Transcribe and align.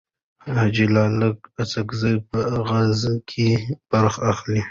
حاجي 0.53 0.85
لالي 0.93 1.29
اڅکزی 1.61 2.15
په 2.29 2.39
غزاکې 2.67 3.49
برخه 3.89 4.19
اخلي. 4.31 4.59